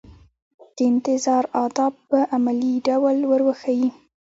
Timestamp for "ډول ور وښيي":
2.87-3.89